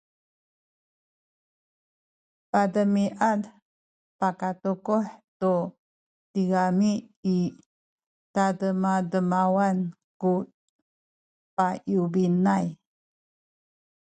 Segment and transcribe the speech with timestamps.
[2.51, 3.41] paydemiad
[4.19, 5.53] pakatukuhay tu
[6.33, 6.91] tigami
[7.35, 7.37] i
[8.33, 9.77] tademademawan
[10.21, 10.31] ku
[11.55, 12.67] payubinay